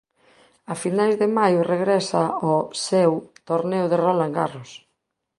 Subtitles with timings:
[0.73, 3.11] A finais de maio regresa ao "seu"
[3.49, 4.71] torneo de Roland Garros.